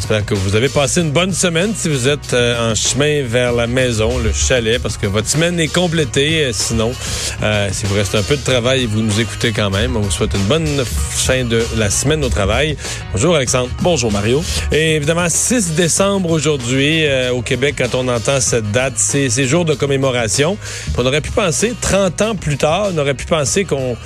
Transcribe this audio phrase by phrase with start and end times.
[0.00, 3.52] J'espère que vous avez passé une bonne semaine si vous êtes euh, en chemin vers
[3.52, 6.46] la maison, le chalet, parce que votre semaine est complétée.
[6.46, 6.90] Euh, sinon,
[7.42, 9.98] euh, si vous restez un peu de travail, vous nous écoutez quand même.
[9.98, 12.78] On vous souhaite une bonne fin de la semaine au travail.
[13.12, 13.68] Bonjour Alexandre.
[13.82, 14.42] Bonjour Mario.
[14.72, 19.66] Et évidemment, 6 décembre aujourd'hui au Québec, quand on entend cette date, c'est ces jours
[19.66, 20.56] de commémoration.
[20.96, 23.98] On aurait pu penser, 30 ans plus tard, on aurait pu penser qu'on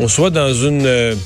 [0.00, 1.16] on soit dans une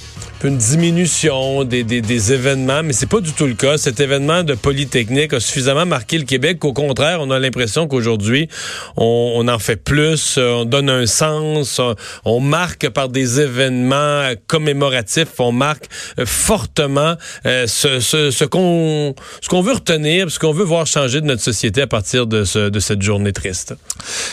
[0.45, 3.77] une diminution des, des, événements, mais c'est pas du tout le cas.
[3.77, 8.49] Cet événement de Polytechnique a suffisamment marqué le Québec qu'au contraire, on a l'impression qu'aujourd'hui,
[8.97, 11.81] on, en fait plus, on donne un sens,
[12.25, 15.87] on, marque par des événements commémoratifs, on marque
[16.19, 21.27] euh, fortement euh, ce, qu'on ce qu'on veut retenir, ce qu'on veut voir changer de
[21.27, 23.75] notre société à partir de, de cette journée triste.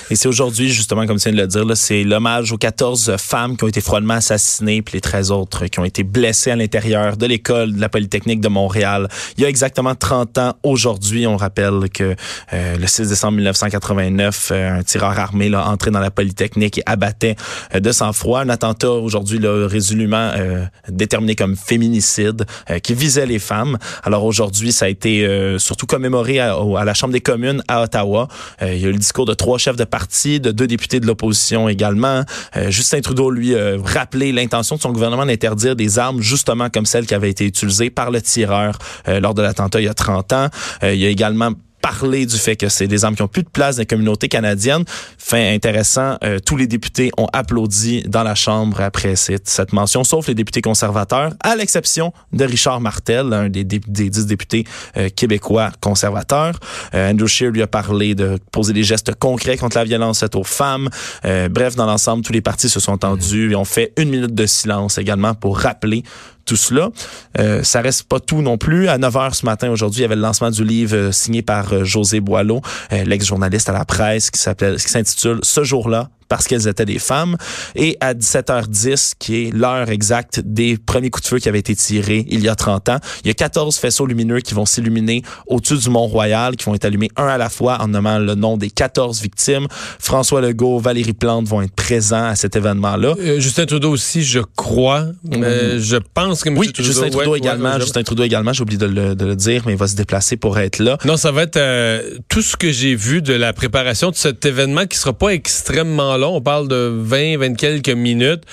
[0.10, 3.58] Et c'est aujourd'hui, justement, comme tu viens de le dire, c'est l'hommage aux 14 femmes
[3.58, 7.18] qui ont été froidement assassinées, puis les 13 autres qui ont été blessé à l'intérieur
[7.18, 9.08] de l'école de la Polytechnique de Montréal.
[9.38, 12.16] Il y a exactement 30 ans aujourd'hui, on rappelle que
[12.54, 16.84] euh, le 6 décembre 1989, euh, un tireur armé là, entré dans la Polytechnique et
[16.86, 17.36] abattait
[17.76, 20.32] euh, de sang-froid un attentat aujourd'hui résolument
[20.90, 22.46] déterminé comme féminicide
[22.84, 23.78] qui visait les femmes.
[24.04, 25.28] Alors aujourd'hui, ça a été
[25.58, 28.28] surtout commémoré à, à, la Chambre des communes à Ottawa.
[28.62, 31.06] il y a eu le discours de trois chefs de parti, de deux députés de
[31.06, 32.24] l'opposition également.
[32.70, 37.16] Justin Trudeau, lui, rappelé l'intention de son gouvernement d'interdire des armes justement comme celles qui
[37.16, 38.78] avaient été utilisées par le tireur
[39.08, 40.48] euh, lors de l'attentat il y a 30 ans.
[40.84, 41.52] Euh, il y a également
[41.82, 44.28] parler du fait que c'est des armes qui ont plus de place dans la communauté
[44.28, 44.84] canadienne.
[45.18, 50.28] Fin intéressant, euh, tous les députés ont applaudi dans la Chambre après cette, mention, sauf
[50.28, 54.66] les députés conservateurs, à l'exception de Richard Martel, un des, des, dix députés
[54.98, 56.60] euh, québécois conservateurs.
[56.94, 60.36] Euh, Andrew Scheer lui a parlé de poser des gestes concrets contre la violence faite
[60.36, 60.90] aux femmes.
[61.24, 64.46] bref, dans l'ensemble, tous les partis se sont entendus et ont fait une minute de
[64.46, 66.04] silence également pour rappeler
[66.48, 66.90] tout cela.
[67.38, 68.88] Euh, ça reste pas tout non plus.
[68.88, 71.44] À 9 h ce matin, aujourd'hui, il y avait le lancement du livre euh, signé
[71.44, 76.10] par euh, José Boileau, euh, l'ex-journaliste à la presse, qui s'appelle, qui s'intitule Ce jour-là,
[76.28, 77.38] parce qu'elles étaient des femmes.
[77.76, 81.76] Et à 17h10, qui est l'heure exacte des premiers coups de feu qui avaient été
[81.76, 85.24] tirés il y a 30 ans, il y a 14 faisceaux lumineux qui vont s'illuminer
[85.48, 88.58] au-dessus du Mont-Royal, qui vont être allumés un à la fois en nommant le nom
[88.58, 89.68] des 14 victimes.
[90.00, 93.16] François Legault, Valérie Plante vont être présents à cet événement-là.
[93.20, 95.06] Euh, Justin Trudeau aussi, je crois.
[95.34, 96.58] Euh, je pense que M.
[96.58, 97.80] Oui, Justin Trudeau également.
[97.80, 100.38] Justin Trudeau également, j'ai oublié de le, de le, dire, mais il va se déplacer
[100.38, 100.98] pour être là.
[101.06, 104.46] Non, ça va être euh, tout ce que j'ai vu de la préparation de cet
[104.46, 108.44] événement qui sera pas extrêmement on parle de 20, 20 quelques minutes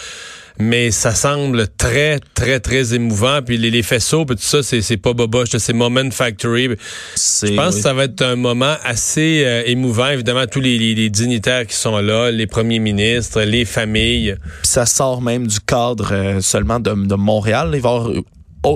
[0.59, 3.41] mais ça semble très, très, très émouvant.
[3.45, 6.71] Puis les, faisceaux, puis tout ça, c'est pas boboche, c'est Moment Factory.
[7.17, 10.09] Je pense que ça va être un moment assez euh, émouvant.
[10.09, 14.37] Évidemment, tous les, dignitaires qui sont là, les premiers ministres, les familles.
[14.63, 17.73] ça sort même du cadre euh, seulement de, de Montréal.
[17.75, 18.11] Il va avoir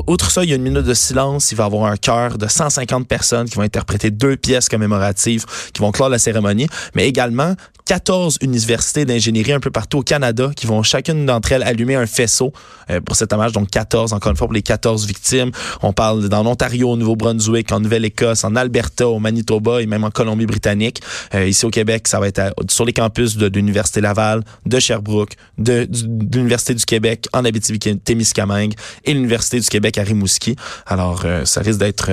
[0.06, 1.50] Outre ça, il y a une minute de silence.
[1.50, 5.46] Il va y avoir un chœur de 150 personnes qui vont interpréter deux pièces commémoratives
[5.72, 7.54] qui vont clore la cérémonie, mais également
[7.88, 12.04] 14 universités d'ingénierie un peu partout au Canada qui vont chacune d'entre elles allumer un
[12.04, 12.52] faisceau
[12.90, 13.52] euh, pour cet hommage.
[13.52, 15.52] Donc 14, encore une fois, pour les 14 victimes.
[15.80, 20.10] On parle dans l'Ontario, au Nouveau-Brunswick, en Nouvelle-Écosse, en Alberta, au Manitoba et même en
[20.10, 21.00] Colombie-Britannique.
[21.34, 25.32] Euh, ici au Québec, ça va être sur les campus de, l'Université Laval, de Sherbrooke,
[25.56, 25.88] de,
[26.30, 28.74] l'Université du Québec en Abitibi-Témiscamingue
[29.06, 30.56] et l'Université du Québec à Rimouski.
[30.86, 32.10] Alors, euh, ça risque d'être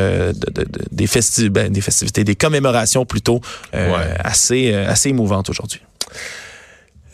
[0.92, 3.42] des, festi ben, des festivités, des commémorations plutôt
[3.74, 5.65] assez, assez émouvantes aujourd'hui.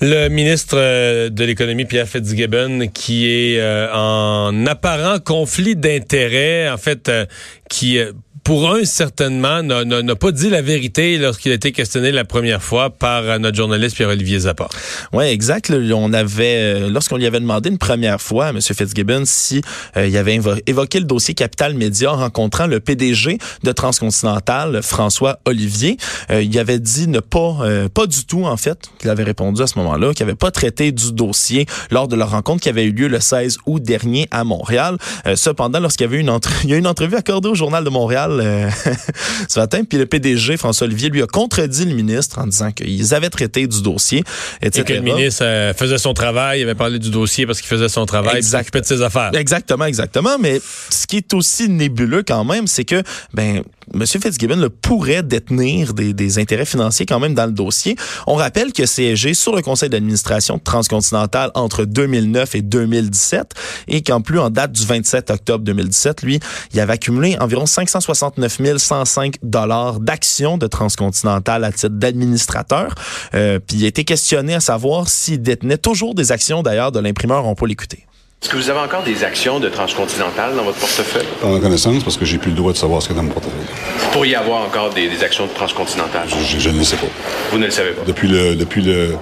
[0.04, 6.78] Le ministre euh, de l'économie Pierre Fitzgibbon qui est euh, en apparent conflit d'intérêts, en
[6.78, 7.28] fait, euh,
[7.70, 8.00] qui
[8.44, 12.90] pour un, certainement, n'a- pas dit la vérité lorsqu'il a été questionné la première fois
[12.90, 14.68] par euh, notre journaliste Pierre-Olivier Zappa.
[15.14, 15.72] Oui, exact.
[15.72, 18.60] on avait, euh, lorsqu'on lui avait demandé une première fois à M.
[18.62, 19.62] Fitzgibbon si
[19.96, 24.82] euh, il avait évo- évoqué le dossier Capital Média en rencontrant le PDG de Transcontinental,
[24.84, 25.98] François Olivier,
[26.32, 27.58] il avait dit ne pas,
[27.94, 30.92] pas du tout en fait, qu'il avait répondu à ce moment-là, qu'il n'avait pas traité
[30.92, 34.44] du dossier lors de leur rencontre qui avait eu lieu le 16 août dernier à
[34.44, 34.98] Montréal.
[35.36, 36.50] Cependant, lorsqu'il y avait une entre...
[36.64, 38.70] il y a eu une entrevue accordée au Journal de Montréal euh,
[39.50, 43.14] ce matin, puis le PDG François Olivier lui a contredit le ministre en disant qu'ils
[43.14, 44.24] avaient traité du dossier,
[44.62, 44.82] etc.
[44.82, 47.70] Et que le ministre euh, faisait son travail, il avait parlé du dossier parce qu'il
[47.70, 48.60] faisait son travail, Exact.
[48.60, 49.32] s'occupait de ses affaires.
[49.34, 50.38] Exactement, exactement.
[50.40, 53.64] Mais ce qui est aussi nébuleux quand même, c'est que ben
[53.94, 54.06] M.
[54.06, 57.96] Fitzgibbon là, pourrait détenir des, des intérêts financiers quand même dans le dossier.
[58.28, 63.54] On rappelle que siégé sur le conseil d'administration de Transcontinental entre 2009 et 2017
[63.88, 66.40] et qu'en plus, en date du 27 octobre 2017, lui,
[66.74, 72.96] il avait accumulé environ 569 105 dollars d'actions de Transcontinental à titre d'administrateur.
[73.34, 77.00] Euh, puis il a été questionné à savoir s'il détenait toujours des actions d'ailleurs de
[77.00, 77.46] l'imprimeur.
[77.46, 78.06] On peut l'écouter.
[78.44, 81.28] Est-ce que vous avez encore des actions de Transcontinental dans votre portefeuille?
[81.40, 83.22] Pas en connaissance parce que j'ai plus le droit de savoir ce qu'il y a
[83.22, 83.68] dans mon portefeuille.
[84.00, 86.28] Vous pourriez avoir encore des, des actions de Transcontinental?
[86.28, 87.06] Je, je ne le sais pas.
[87.52, 88.02] Vous ne le savez pas?
[88.04, 89.16] Depuis le, depuis le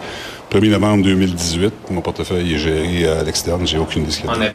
[0.53, 3.67] 1er novembre 2018, mon portefeuille est géré à l'externe.
[3.67, 4.13] J'ai aucune idée.
[4.29, 4.53] A-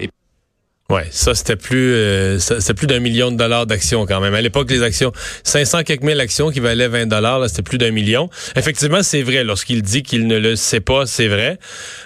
[0.91, 4.35] Ouais, ça c'était plus euh, c'était plus d'un million de dollars d'actions quand même.
[4.35, 7.79] À l'époque, les actions 500 quelques mille actions qui valaient 20 dollars, là c'était plus
[7.79, 8.29] d'un million.
[8.55, 11.59] Effectivement, c'est vrai lorsqu'il dit qu'il ne le sait pas, c'est vrai.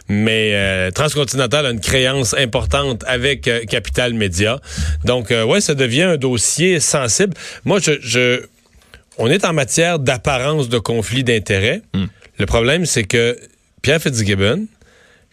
[0.09, 4.61] Mais euh, Transcontinental a une créance importante avec euh, Capital Média.
[5.05, 7.35] Donc ouais, ça devient un dossier sensible.
[7.65, 8.45] Moi je, je
[9.19, 11.83] on est en matière d'apparence de conflit d'intérêts.
[12.39, 13.37] Le problème c'est que
[13.83, 14.69] Pierre Fitzgibbon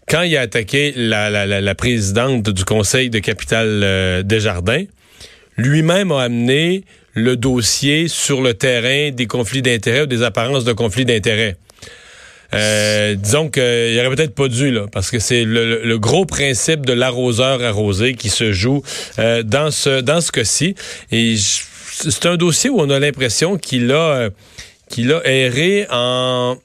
[0.08, 4.84] quand il a attaqué la, la, la, la présidente du conseil de capital euh, Desjardins,
[5.58, 10.74] lui-même a amené le dossier sur le terrain des conflits d'intérêts ou des apparences de
[10.74, 11.56] conflits d'intérêts.
[12.54, 16.86] Euh, disons qu'il aurait peut-être pas dû, là, parce que c'est le, le- gros principe
[16.86, 18.84] de l'arroseur arrosé qui se joue
[19.18, 20.76] euh, dans ce dans ce cas-ci.
[21.12, 24.30] Et c'est un dossier où on a l'impression qu'il a euh,
[24.90, 26.58] qu'il a erré en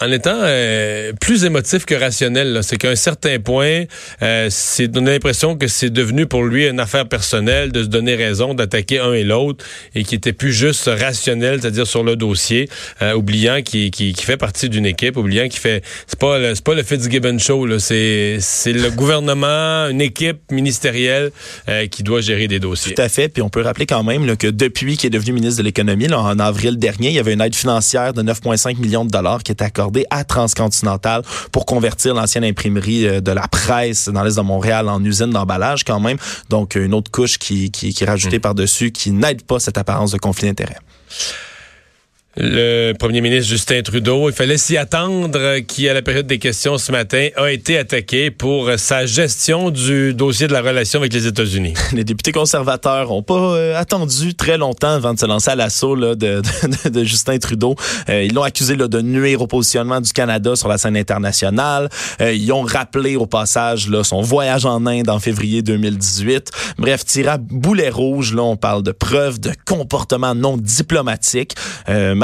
[0.00, 2.60] en étant euh, plus émotif que rationnel.
[2.62, 3.84] C'est qu'à un certain point,
[4.22, 7.88] euh, c'est on a l'impression que c'est devenu pour lui une affaire personnelle de se
[7.88, 9.64] donner raison, d'attaquer un et l'autre,
[9.94, 12.68] et qui était plus juste rationnel, c'est-à-dire sur le dossier,
[13.02, 16.54] euh, oubliant qu'il qui, qui fait partie d'une équipe, oubliant qu'il fait c'est pas le,
[16.54, 21.30] c'est pas le Fitzgibbon show, c'est c'est le gouvernement, une équipe ministérielle
[21.68, 22.94] euh, qui doit gérer des dossiers.
[22.94, 23.28] Tout à fait.
[23.28, 26.12] Puis on peut rappeler quand même là, que depuis qu'il est devenu ministre de l'Économie,
[26.12, 29.52] en avril dernier, il y avait une aide financière de 9,5 millions de dollars qui
[29.52, 31.22] était accordée à Transcontinental
[31.52, 35.84] pour convertir l'ancienne imprimerie euh, de la presse dans l'Est de Montréal en usine d'emballage
[35.84, 36.18] quand même.
[36.48, 40.12] Donc une autre couche qui, qui, qui est rajoutée par-dessus qui n'aide pas cette apparence
[40.12, 40.78] de conflit d'intérêts.
[42.36, 46.78] Le premier ministre Justin Trudeau, il fallait s'y attendre, qui, à la période des questions
[46.78, 51.28] ce matin, a été attaqué pour sa gestion du dossier de la relation avec les
[51.28, 51.74] États-Unis.
[51.92, 55.94] Les députés conservateurs ont pas euh, attendu très longtemps avant de se lancer à l'assaut
[56.14, 57.76] de, de, Justin Trudeau.
[58.08, 61.88] Euh, ils l'ont accusé là, de nuire au positionnement du Canada sur la scène internationale.
[62.20, 66.50] Euh, ils ont rappelé au passage là, son voyage en Inde en février 2018.
[66.78, 71.54] Bref, tiré à boulet rouge, là, on parle de preuves de comportement non diplomatique.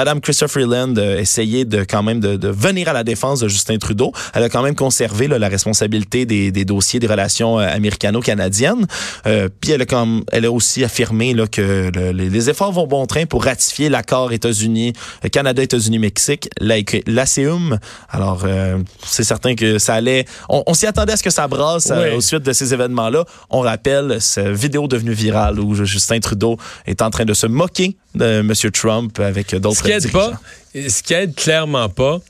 [0.01, 3.41] Euh, Madame Christopher Freeland a essayé de quand même de, de venir à la défense
[3.41, 4.13] de Justin Trudeau.
[4.35, 8.87] Elle a quand même conservé là, la responsabilité des, des dossiers des relations euh, américano-canadiennes.
[9.27, 12.87] Euh, puis elle a, comme, elle a aussi affirmé là, que le- les, efforts vont
[12.87, 14.95] bon train pour ratifier l'accord États-Unis,
[15.25, 17.79] euh, Canada, États-Unis, Mexique, l'ACEUM.
[18.09, 20.25] Alors, euh, c'est certain que ça allait.
[20.49, 22.17] On, on s'y attendait à ce que ça brasse euh, Oui.
[22.17, 23.25] au suite de ces événements-là.
[23.51, 27.97] On rappelle cette vidéo devenue virale où Justin Trudeau est en train de se moquer
[28.15, 28.53] de M.
[28.73, 30.31] Trump avec d'autres Ce qui aide dirigeants.
[30.31, 30.41] pas,
[30.75, 32.21] ce qui aide clairement pas,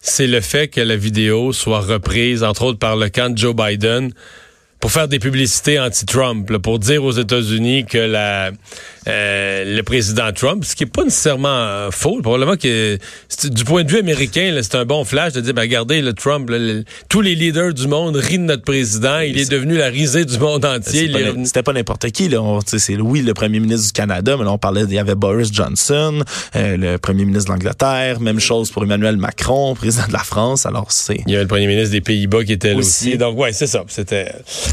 [0.00, 3.54] c'est le fait que la vidéo soit reprise, entre autres par le camp de Joe
[3.54, 4.12] Biden,
[4.80, 8.50] pour faire des publicités anti-Trump, pour dire aux États-Unis que la,
[9.08, 12.96] euh, le président Trump, ce qui est pas nécessairement euh, faux, probablement que
[13.44, 16.48] du point de vue américain, c'est un bon flash de dire, ben, regardez, le Trump,
[16.50, 19.88] là, le- tous les leaders du monde rient de notre président, il est devenu la
[19.88, 21.08] risée du monde entier.
[21.08, 22.28] N'im- revenu- C'était pas n'importe qui.
[22.28, 22.38] Là.
[22.66, 25.52] C'est oui, le premier ministre du Canada, mais là, on parlait, il y avait Boris
[25.52, 26.22] Johnson,
[26.54, 30.66] euh, le premier ministre de l'Angleterre, même chose pour Emmanuel Macron, président de la France.
[30.66, 31.20] Alors, c'est...
[31.26, 33.08] Il y avait le premier ministre des Pays-Bas qui était là aussi.
[33.08, 33.18] Aussi.
[33.18, 33.84] Donc, ouais, c'est ça.
[33.88, 34.30] C'était.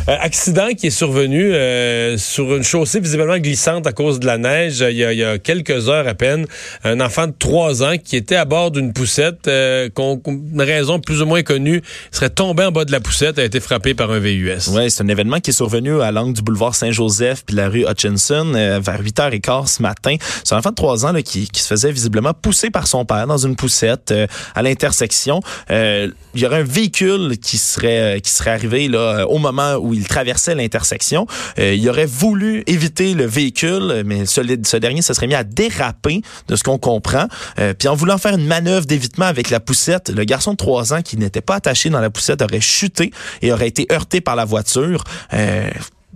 [0.07, 4.37] Euh, accident qui est survenu euh, sur une chaussée visiblement glissante à cause de la
[4.37, 6.45] neige il y, a, il y a quelques heures à peine.
[6.83, 10.99] Un enfant de 3 ans qui était à bord d'une poussette, euh, qu'on, une raison
[10.99, 14.11] plus ou moins connue, serait tombé en bas de la poussette, a été frappé par
[14.11, 14.69] un VUS.
[14.69, 17.85] Oui, c'est un événement qui est survenu à l'angle du boulevard Saint-Joseph puis la rue
[17.87, 20.15] Hutchinson euh, vers 8h15 ce matin.
[20.43, 23.05] C'est un enfant de 3 ans là, qui, qui se faisait visiblement pousser par son
[23.05, 25.41] père dans une poussette euh, à l'intersection.
[25.71, 29.84] Euh, il y aurait un véhicule qui serait qui serait arrivé là au moment où
[29.93, 31.27] il traversait l'intersection.
[31.59, 36.21] Euh, il aurait voulu éviter le véhicule, mais ce, dernier se serait mis à déraper,
[36.47, 37.27] de ce qu'on comprend.
[37.59, 40.93] Euh, puis en voulant faire une manœuvre d'évitement avec la poussette, le garçon de 3
[40.93, 43.11] ans qui n'était pas attaché dans la poussette aurait chuté
[43.41, 45.03] et aurait été heurté par la voiture.
[45.33, 45.69] Euh,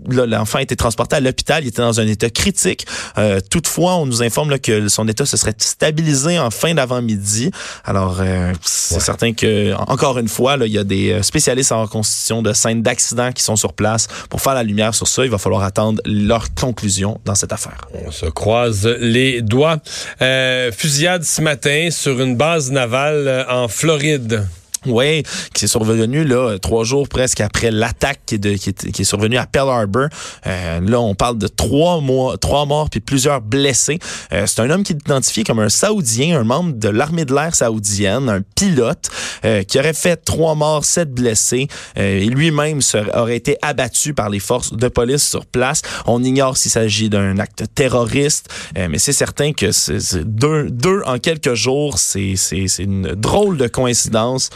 [0.08, 1.64] l'enfant a été transporté à l'hôpital.
[1.64, 2.86] Il était dans un état critique.
[3.18, 7.52] Euh, toutefois, on nous informe là, que son état se serait stabilisé en fin d'avant-midi.
[7.86, 11.72] Alors, euh, c'est certain que, encore une fois, là, il y a des euh, spécialistes
[11.72, 15.26] en reconstitution de scènes d'accidents qui sont sur place pour faire la lumière sur ça.
[15.26, 17.78] Il va falloir attendre leur conclusion dans cette affaire.
[18.06, 19.78] On se croise les doigts.
[20.22, 24.46] Euh, fusillade ce matin sur une base navale en Floride.
[24.86, 29.38] Oui, qui est survenu là trois jours presque après l'attaque qui, qui, qui est survenue
[29.38, 30.08] à Pearl Harbor.
[30.48, 34.00] Euh, là, on parle de trois mois, trois morts puis plusieurs blessés.
[34.32, 37.34] Euh, c'est un homme qui est identifié comme un Saoudien, un membre de l'armée de
[37.34, 39.10] l'air saoudienne, un pilote
[39.44, 41.68] euh, qui aurait fait trois morts, sept blessés.
[41.98, 42.80] Euh, et lui-même
[43.16, 45.82] aurait été abattu par les forces de police sur place.
[46.06, 51.02] On ignore s'il s'agit d'un acte terroriste, euh, mais c'est certain que c'est deux, deux
[51.06, 54.50] en quelques jours, c'est c'est- c'est une drôle de coïncidence.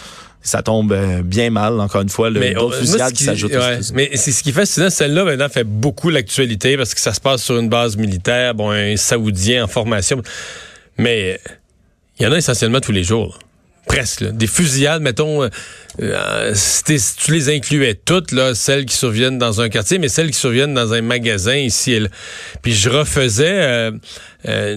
[0.46, 3.14] Ça tombe euh, bien mal, encore une fois, le Mais, d'autres euh, fusillades moi, ce
[3.14, 3.54] qui s'ajoutent.
[3.54, 7.14] ouais, mais c'est ce qui fait, sinon, celle-là, maintenant, fait beaucoup l'actualité parce que ça
[7.14, 10.22] se passe sur une base militaire, bon, un Saoudien en formation.
[10.98, 11.40] Mais
[12.20, 13.40] il y en a essentiellement tous les jours.
[13.40, 13.53] là.
[13.88, 14.24] Presque.
[14.24, 15.50] Des fusillades, mettons, euh,
[16.02, 16.54] euh,
[17.18, 20.74] tu les incluais toutes, là, celles qui surviennent dans un quartier, mais celles qui surviennent
[20.74, 22.08] dans un magasin ici et là.
[22.62, 23.92] Puis je refaisais euh,
[24.48, 24.76] euh,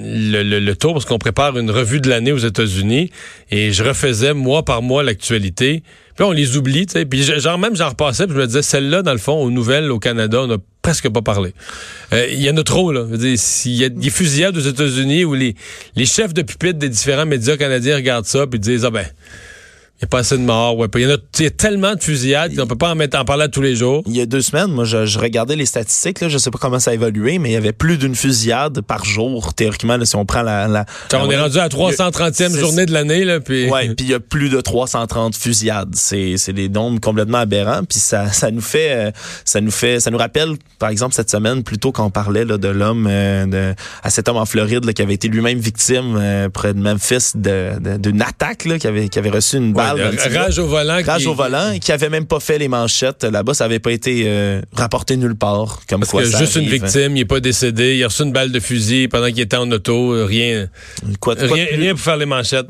[0.58, 3.10] le tour parce qu'on prépare une revue de l'année aux États-Unis
[3.50, 5.82] et je refaisais mois par mois l'actualité.
[6.16, 7.04] Puis on les oublie, tu sais.
[7.04, 9.90] Puis genre même j'en repassais, puis je me disais celle-là dans le fond aux nouvelles
[9.90, 11.52] au Canada, on n'a presque pas parlé.
[12.12, 13.04] Euh, Il y en a trop là.
[13.36, 15.54] S'il y a des fusillades aux États-Unis où les
[15.94, 19.06] les chefs de pupitre des différents médias canadiens regardent ça puis disent ah ben
[19.98, 20.76] il n'y a pas assez de morts.
[20.76, 20.88] Ouais.
[20.94, 23.18] Il y en a, il y a tellement de fusillades qu'on peut pas en, mettre,
[23.18, 24.02] en parler à tous les jours.
[24.06, 26.20] Il y a deux semaines, moi, je, je regardais les statistiques.
[26.20, 28.80] Là, je sais pas comment ça a évolué, mais il y avait plus d'une fusillade
[28.82, 30.66] par jour, théoriquement, là, si on prend la...
[30.68, 30.84] on la-
[31.34, 33.70] est rendu à la 330e C'est- journée de l'année, puis...
[33.70, 35.94] Ouais, puis il y a plus de 330 fusillades.
[35.94, 37.82] C'est des nombres complètement aberrants.
[37.88, 39.10] Puis ça ça nous fait euh,
[39.44, 42.68] ça nous fait ça nous rappelle par exemple cette semaine plutôt qu'on parlait là, de
[42.68, 43.72] l'homme euh,
[44.02, 47.32] à cet homme en Floride là, qui avait été lui-même victime euh, près de Memphis
[47.34, 49.85] d'une attaque là, qui avait qui avait reçu une balle.
[49.85, 50.98] Ouais, dans le petit rage au volant.
[51.04, 53.92] Rage qui- au volant qui avait même pas fait les manchettes là-bas, ça avait pas
[53.92, 56.82] été euh, rapporté nulle part comme Parce quoi que ça juste une arrive.
[56.84, 59.56] victime, il n'est pas décédé, il a reçu une balle de fusil pendant qu'il était
[59.56, 60.68] en auto, euh, rien,
[61.20, 62.66] Quoi quoi rien, rien pour faire les manchettes.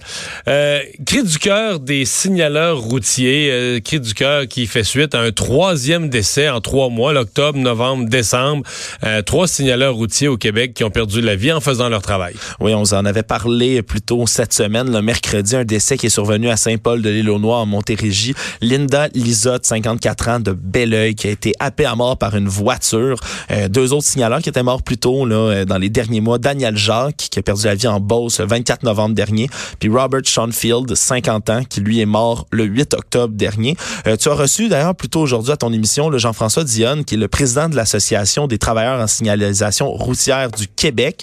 [0.48, 5.20] Euh, cri du cœur des signaleurs routiers, euh, cri du cœur qui fait suite à
[5.20, 8.62] un troisième décès en trois mois, l'octobre, novembre, décembre.
[9.04, 12.34] Euh, trois signaleurs routiers au Québec qui ont perdu la vie en faisant leur travail.
[12.60, 16.06] Oui, on vous en avait parlé plus tôt cette semaine, le mercredi, un décès qui
[16.06, 18.34] est survenu à Saint-Paul de l'île aux Noix en Montérégie.
[18.60, 23.20] Linda Lisotte, 54 ans, de Belleuil, qui a été happée à mort par une voiture.
[23.50, 26.38] Euh, deux autres signaleurs qui étaient morts plus tôt là, euh, dans les derniers mois.
[26.38, 29.48] Daniel Jacques, qui a perdu la vie en Beauce le 24 novembre dernier.
[29.78, 33.76] Puis Robert Schoenfield, 50 ans, qui lui est mort le 8 octobre dernier.
[34.06, 37.14] Euh, tu as reçu d'ailleurs plus tôt aujourd'hui à ton émission le Jean-François Dionne, qui
[37.14, 41.22] est le président de l'Association des travailleurs en signalisation routière du Québec,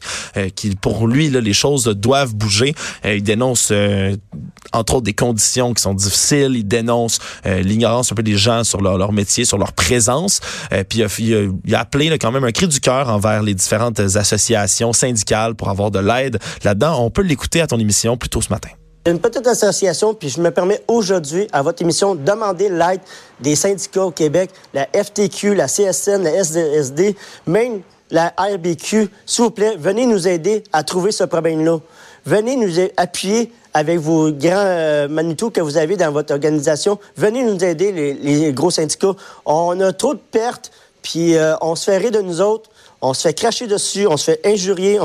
[0.55, 2.73] qui pour lui, là, les choses doivent bouger.
[3.03, 3.71] Il dénonce
[4.71, 6.55] entre autres des conditions qui sont difficiles.
[6.55, 10.39] Il dénonce euh, l'ignorance un peu des gens sur leur, métier, sur leur présence.
[10.71, 14.93] Euh, puis il a, appelé quand même un cri du cœur envers les différentes associations
[14.93, 17.03] syndicales pour avoir de l'aide là-dedans.
[17.03, 18.69] On peut l'écouter à ton émission plus tôt ce matin.
[19.05, 23.01] Une petite association, puis je me permets aujourd'hui, à votre émission, de demander l'aide
[23.41, 27.13] des syndicats au Québec, la FTQ, la CSN, la SDSD,
[27.45, 29.09] même la RBQ.
[29.25, 31.79] S'il vous plaît, venez nous aider à trouver ce problème-là.
[32.25, 36.99] Venez nous appuyer avec vos grands euh, manitous que vous avez dans votre organisation.
[37.15, 39.15] Venez nous aider, les, gros syndicats.
[39.45, 42.69] On a trop de pertes, puis euh, on se fait rire de nous autres.
[43.01, 44.97] On se fait cracher dessus, on se fait injurier,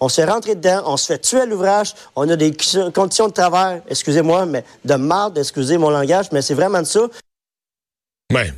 [0.00, 2.56] on, se fait rentrer dedans, on se fait tuer à l'ouvrage, on a des
[2.94, 7.00] conditions de travail, excusez-moi, mais de marde, excusez mon langage, mais c'est vraiment de ça.
[8.32, 8.50] Ouais.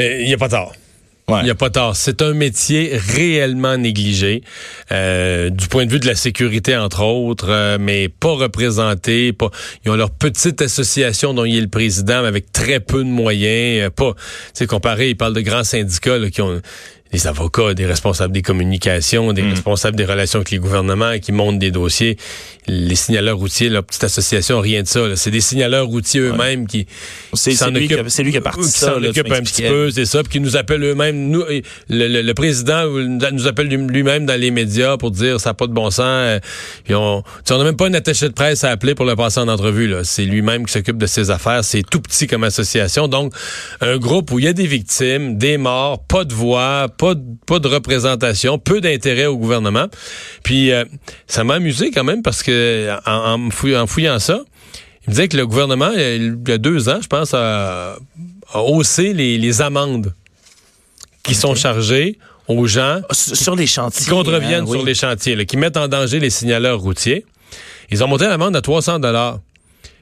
[0.00, 0.72] Euh, Il n'y a pas tard.
[1.28, 1.94] Il n'y a pas tort.
[1.94, 4.42] C'est un métier réellement négligé,
[4.92, 9.34] euh, du point de vue de la sécurité, entre autres, euh, mais pas représenté.
[9.34, 9.50] Pas,
[9.84, 13.10] ils ont leur petite association dont il est le président, mais avec très peu de
[13.10, 13.86] moyens.
[13.86, 14.20] euh, pas, tu
[14.54, 16.62] sais, comparé, ils parlent de grands syndicats là, qui ont
[17.12, 21.58] des avocats, des responsables des communications, des responsables des relations avec les gouvernements qui montent
[21.58, 22.16] des dossiers.
[22.66, 25.16] Les signaleurs routiers, leur petite association, rien de ça.
[25.16, 26.86] C'est des signaleurs routiers eux-mêmes qui,
[27.34, 28.94] s'en lui, qui a- occupent- c'est lui qui a parti qui ça.
[28.94, 31.28] s'en occupe un petit peu, c'est ça, puis qui nous appelle eux-mêmes.
[31.30, 31.62] Nous, le,
[32.08, 35.66] le- le président nous appelle lui- lui-même dans les médias pour dire ça n'a pas
[35.66, 36.00] de bon sens.
[36.04, 36.40] euh,
[36.84, 39.48] Puis on, n'a même pas un attaché de presse à appeler pour le passer en
[39.48, 39.90] entrevue.
[40.02, 41.64] C'est lui-même qui s'occupe de ses affaires.
[41.64, 43.08] C'est tout petit comme association.
[43.08, 43.32] Donc,
[43.80, 47.22] un groupe où il y a des victimes, des morts, pas de voix, pas de,
[47.46, 49.86] pas de représentation, peu d'intérêt au gouvernement.
[50.42, 50.84] Puis, euh,
[51.26, 54.40] ça m'a amusé quand même parce que en, fouillant, en fouillant ça,
[55.06, 57.96] il me disait que le gouvernement, il y a deux ans, je pense, a,
[58.52, 60.12] a haussé les, les amendes
[61.22, 64.04] qui sont chargées aux gens Sur sur les chantiers.
[64.04, 64.76] qui contreviennent hein, oui.
[64.78, 67.24] sur les chantiers, là, qui mettent en danger les signaleurs routiers.
[67.90, 69.40] Ils ont monté l'amende à 300 dollars.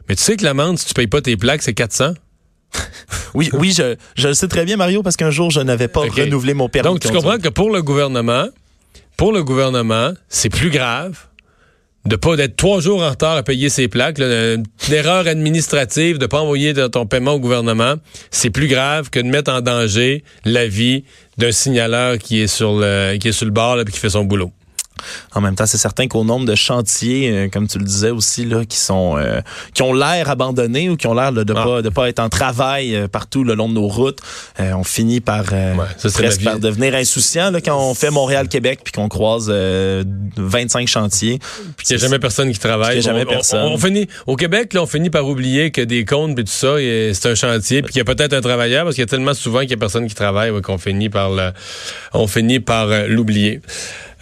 [0.08, 2.14] Mais tu sais que l'amende, si tu payes pas tes plaques, c'est 400.
[3.35, 6.00] Oui, oui, je, je le sais très bien, Mario, parce qu'un jour, je n'avais pas
[6.00, 6.88] renouvelé mon permis.
[6.88, 8.46] Donc, tu comprends que pour le gouvernement,
[9.18, 11.18] pour le gouvernement, c'est plus grave
[12.06, 14.18] de pas d'être trois jours en retard à payer ses plaques.
[14.18, 17.94] là, une erreur administrative de pas envoyer ton paiement au gouvernement,
[18.30, 21.04] c'est plus grave que de mettre en danger la vie
[21.37, 24.11] d'un signaleur qui est sur le qui est sur le bord là, puis qui fait
[24.11, 24.52] son boulot.
[25.34, 28.44] En même temps, c'est certain qu'au nombre de chantiers, euh, comme tu le disais aussi,
[28.44, 29.40] là, qui sont euh,
[29.74, 31.64] qui ont l'air abandonnés ou qui ont l'air de Ah.
[31.64, 34.18] pas de pas être en travail euh, partout le long de nos routes,
[34.60, 38.10] euh, on finit par euh, Ouais, ça, presque par devenir insouciant là, quand on fait
[38.10, 40.02] Montréal-Québec puis qu'on croise euh,
[40.36, 41.38] 25 chantiers.
[41.76, 42.96] Puis il n'y a jamais personne qui travaille.
[42.96, 43.72] Y a jamais On- on- personne.
[43.72, 46.76] On, finit, au Québec, là, on finit par oublier que des comptes et tout ça,
[46.78, 49.34] c'est un chantier, puis qu'il y a peut-être un travailleur, parce qu'il y a tellement
[49.34, 51.52] souvent qu'il y a personne qui travaille ouais, qu'on finit par le-
[52.12, 53.60] on finit par l'oublier.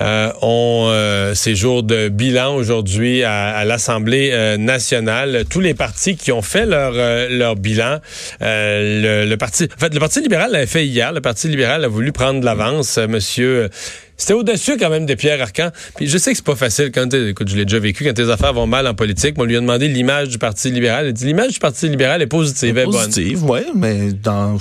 [0.00, 5.44] Euh, on, euh, c'est jour de bilan aujourd'hui à, à l'Assemblée euh, nationale.
[5.48, 7.98] Tous les partis qui ont fait leur euh, leur bilan,
[8.42, 11.12] euh, le, le parti, en fait, le Parti libéral l'a fait hier.
[11.12, 13.70] Le Parti libéral a voulu prendre de l'avance, Monsieur.
[14.16, 15.70] C'était audacieux quand même de Pierre Arcan.
[15.96, 18.30] Puis je sais que c'est pas facile quand écoute, je l'ai déjà vécu quand tes
[18.30, 19.34] affaires vont mal en politique.
[19.38, 21.06] On lui a demandé l'image du Parti libéral.
[21.06, 22.92] Il a dit l'image du Parti libéral est positive, est bonne.
[22.94, 24.56] Positive, ouais, mais dans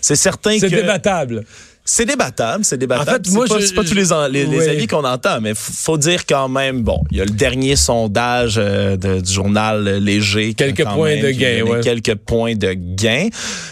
[0.00, 1.44] c'est certain que C'est débattable.
[1.92, 3.10] C'est débattable, c'est débattable.
[3.10, 6.24] En fait, C'est moi, pas, c'est pas tous les, avis qu'on entend, mais faut dire
[6.24, 10.54] quand même, bon, il y a le dernier sondage euh, de- du journal Léger.
[10.54, 11.80] Quelques quand points même de gain, ouais.
[11.80, 13.26] Quelques points de gain.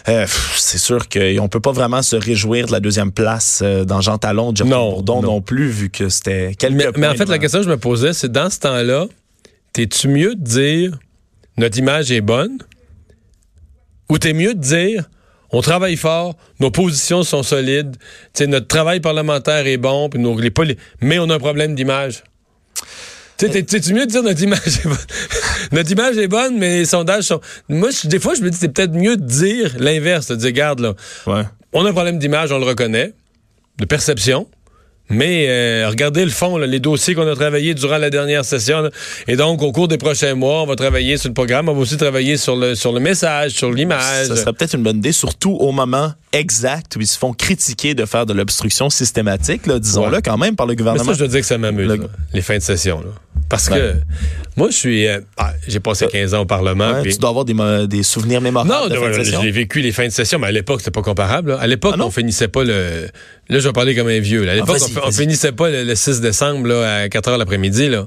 [0.08, 4.00] Euh, c'est sûr qu'on peut pas vraiment se réjouir de la deuxième place euh, dans
[4.00, 5.32] Jean Talon, Jeff Non, Bourdon non.
[5.34, 5.40] non.
[5.40, 8.12] plus, vu que c'était quelques Mais, mais en fait, la question que je me posais,
[8.14, 9.06] c'est dans ce temps-là,
[9.72, 10.98] t'es-tu mieux de dire
[11.56, 12.58] notre image est bonne
[14.08, 15.08] ou t'es mieux de dire
[15.50, 17.96] on travaille fort, nos positions sont solides,
[18.46, 22.22] notre travail parlementaire est bon, puis nos, les, mais on a un problème d'image.
[23.38, 24.96] Tu sais, t'es- t'es-tu mieux de dire notre image est bonne?
[25.72, 27.40] notre image est bonne, mais les sondages sont.
[27.68, 30.46] Moi, je- des fois, je me dis, c'est peut-être mieux de dire l'inverse, de dire,
[30.48, 30.94] regarde, là,
[31.26, 31.42] Ouais.
[31.72, 33.12] on a un problème d'image, on le reconnaît,
[33.78, 34.48] de perception.
[35.10, 38.80] Mais euh, regardez le fond, là, les dossiers qu'on a travaillés durant la dernière session.
[38.82, 38.90] là.
[39.26, 41.68] et donc, au cours des prochains mois, on va travailler sur le programme.
[41.68, 44.26] On va aussi travailler sur le, sur le message, sur l'image.
[44.26, 47.94] Ça serait peut-être une bonne idée, surtout au moment exact où ils se font critiquer
[47.94, 50.22] de faire de l'obstruction systématique, là, disons-le Ouais.
[50.22, 51.04] quand même, par le Mais gouvernement.
[51.04, 53.00] ça, je dois dire que ça m'amuse, Le- les fins de session.
[53.00, 53.06] Là.
[53.48, 53.94] Parce que
[54.56, 55.06] moi, je suis...
[55.06, 56.92] euh, ah, j'ai passé 15 ans au Parlement.
[56.92, 59.40] Ouais, Tu dois avoir des, souvenirs mémorables Non, de non, fin de non, session.
[59.42, 61.50] j'ai vécu les fins de session, mais à l'époque, c'était pas comparable.
[61.52, 61.58] là.
[61.60, 62.06] À l'époque, Ah non?
[62.06, 63.08] on finissait pas le.
[63.48, 64.44] Là, je vais parler comme un vieux.
[64.44, 64.52] là.
[64.52, 67.88] À l'époque, vas-y, on, finissait pas le, le 6 décembre là, à 4 heures l'après-midi.
[67.88, 68.06] Là.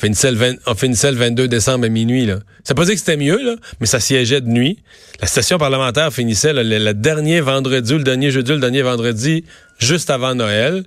[0.00, 2.24] On, finissait le 20 on finissait le 22 décembre à minuit.
[2.24, 2.38] Là.
[2.64, 4.78] Ça pas dire que c'était mieux, là, mais ça siégeait de nuit.
[5.20, 9.44] La session parlementaire finissait là, le, le dernier vendredi le dernier jeudi le dernier vendredi,
[9.78, 10.84] juste avant Noël.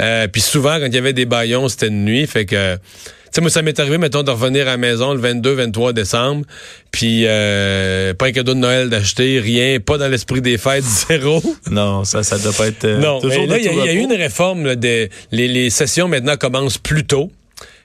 [0.00, 2.26] Euh, Puis souvent, quand il y avait des baillons, c'était de nuit.
[2.26, 2.76] Fait que.
[2.76, 5.92] Tu sais, moi, ça m'est arrivé, mettons, de revenir à la maison le 22, 23
[5.92, 6.44] décembre,
[6.90, 11.40] puis euh, pas un cadeau de Noël d'acheter, rien, pas dans l'esprit des fêtes, zéro.
[11.70, 13.92] Non, ça, ça doit pas être euh, non, toujours mais là, il y, y a
[13.92, 17.30] eu une réforme, là, des, les, les sessions maintenant commencent plus tôt.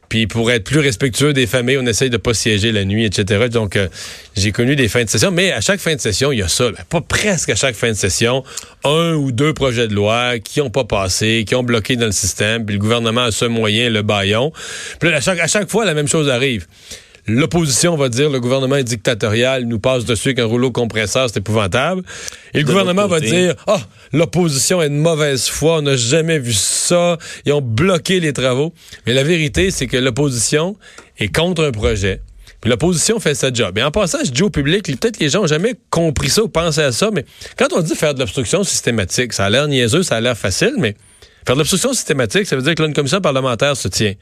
[0.10, 3.48] Puis pour être plus respectueux des familles, on essaye de pas siéger la nuit, etc.
[3.50, 3.88] Donc, euh,
[4.36, 6.48] j'ai connu des fins de session, mais à chaque fin de session, il y a
[6.48, 6.72] ça.
[6.90, 8.44] Pas presque à chaque fin de session,
[8.84, 12.12] un ou deux projets de loi qui ont pas passé, qui ont bloqué dans le
[12.12, 14.52] système, puis le gouvernement a ce moyen, le baillon.
[15.00, 16.66] Puis là, à chaque fois, la même chose arrive.
[17.28, 21.28] L'opposition va dire le gouvernement est dictatorial, il nous passe dessus avec un rouleau compresseur,
[21.28, 22.04] c'est épouvantable.
[22.54, 23.80] Et le De gouvernement va dire ah,
[24.14, 28.74] l'opposition est de mauvaise foi, on n'a jamais vu ça, ils ont bloqué les travaux.
[29.08, 30.78] Mais la vérité, c'est que l'opposition
[31.18, 32.22] est contre un projet.
[32.62, 33.78] Puis l'opposition fait sa job.
[33.78, 36.44] Et en passant, je dis au public, peut-être que les gens n'ont jamais compris ça
[36.44, 37.26] ou pensé à ça, mais
[37.58, 40.74] quand on dit faire de l'obstruction systématique, ça a l'air niaiseux, ça a l'air facile,
[40.78, 40.96] mais
[41.46, 44.14] faire de l'obstruction systématique, ça veut dire que là, une commission parlementaire se tient.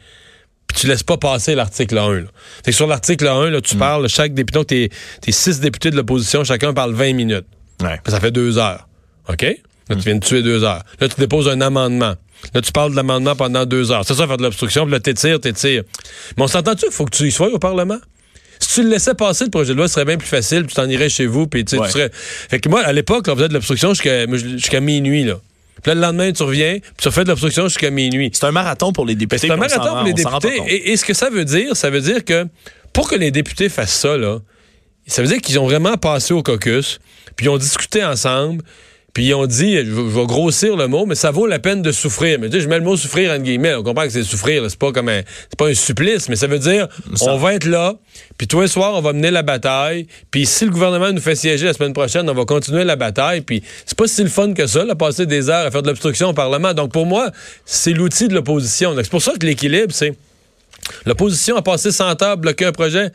[0.74, 2.14] Puis tu laisses pas passer l'article 1.
[2.14, 2.22] Là.
[2.66, 4.90] Fait que sur l'article 1, là, tu parles, chaque député, donc t'es,
[5.32, 7.46] six députés de l'opposition, chacun parle 20 minutes.
[7.82, 8.00] Ouais.
[8.08, 8.88] Ça fait deux heures.
[9.30, 9.42] OK?
[9.42, 10.84] Là, tu viens de tuer deux heures.
[11.00, 12.16] Là, tu déposes un amendement.
[12.54, 14.04] Là, tu parles de l'amendement pendant deux heures.
[14.06, 14.84] C'est ça, faire de l'obstruction.
[14.84, 15.84] Puis là, t'étires, t'étires.
[16.38, 18.00] Mais on s'entend-tu qu'il faut que tu y sois au Parlement?
[18.60, 20.60] Si tu le laissais passer, le projet de loi, ce serait bien plus facile.
[20.66, 21.48] Puis tu t'en irais chez vous.
[21.48, 21.88] Puis tu sais, Ouais.
[21.88, 22.10] tu serais...
[22.14, 25.36] Fait que moi, à l'époque, on faisait de l'obstruction jusqu'à minuit, là.
[25.84, 28.32] Puis là, le lendemain, tu reviens, puis tu refais de l'obstruction jusqu'à minuit.
[28.34, 29.48] C'est un marathon pour les députés.
[29.48, 30.62] C'est un marathon pour les députés.
[30.68, 32.48] Et, et ce que ça veut dire, ça veut dire que
[32.94, 34.40] pour que les députés fassent ça, là,
[35.08, 37.00] ça veut dire qu'ils ont vraiment passé au caucus,
[37.36, 38.64] puis ils ont discuté ensemble,
[39.14, 41.92] puis ils ont dit, je, vais- grossir le mot, mais ça vaut la peine de
[41.92, 42.40] souffrir.
[42.40, 43.76] Mais tu sais, je mets le mot souffrir entre guillemets.
[43.76, 46.48] On comprend que c'est souffrir, c'est pas comme un, c'est pas un supplice, mais ça
[46.48, 46.88] veut dire,
[47.22, 47.94] on va être là,
[48.38, 51.36] puis tous les soirs, on va mener la bataille, puis si le gouvernement nous fait
[51.36, 54.54] siéger la semaine prochaine, on va continuer la bataille, puis c'est pas si le fun
[54.54, 56.74] que ça, là, passer des heures à faire de l'obstruction au Parlement.
[56.74, 57.30] Donc pour moi,
[57.66, 58.96] c'est l'outil de l'opposition.
[58.96, 60.14] Donc, C'est pour ça que l'équilibre, c'est
[61.06, 63.10] L'opposition a passé 100 heures à bloquer un projet.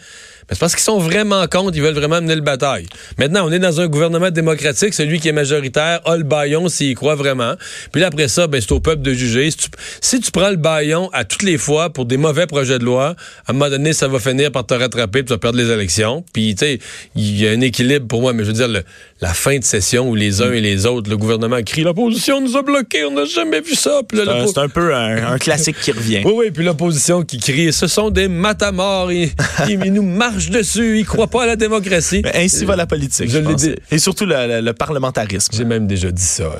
[0.48, 2.86] Mais c'est parce qu'ils sont vraiment contre, ils veulent vraiment mener le bataille.
[3.18, 6.90] Maintenant, on est dans un gouvernement démocratique, celui qui est majoritaire a le baillon s'il
[6.90, 7.54] y croit vraiment.
[7.92, 9.50] Puis là, après ça, ben, c'est au peuple de juger.
[9.50, 9.68] Si tu,
[10.00, 13.14] si tu prends le baillon à toutes les fois pour des mauvais projets de loi,
[13.46, 15.70] à un moment donné, ça va finir par te rattraper, puis tu vas perdre les
[15.70, 16.24] élections.
[16.32, 16.78] Puis, tu sais,
[17.14, 18.84] il y a un équilibre pour moi, mais je veux dire, le-
[19.20, 22.56] la fin de session où les uns et les autres, le gouvernement crie, l'opposition nous
[22.56, 24.00] a bloqués, on n'a jamais vu ça.
[24.12, 26.22] C'est un- peu un, un classique qui revient.
[26.24, 29.30] oui, oui, puis l'opposition qui crie, ce sont des matamors, ils,
[29.68, 32.22] ils, ils nous marchent dessus, ils croient pas à la démocratie.
[32.24, 33.28] Mais ainsi va la politique.
[33.30, 33.56] Je Je pense.
[33.62, 33.74] dit.
[33.90, 35.52] Et surtout le, le- le parlementarisme.
[35.54, 36.44] J'ai même déjà dit ça.
[36.44, 36.58] euh.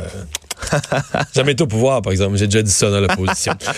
[1.35, 2.37] Jamais été au pouvoir, par exemple.
[2.37, 3.55] J'ai déjà dit ça dans l'opposition.